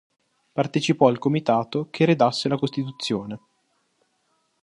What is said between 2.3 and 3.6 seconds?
la Costituzione.